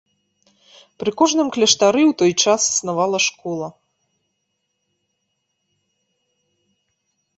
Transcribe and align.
Пры 1.03 1.11
кожным 1.19 1.47
кляштары 1.57 2.01
ў 2.07 2.13
той 2.23 2.31
час 2.45 2.61
існавала 2.71 3.19
школа. 3.27 3.69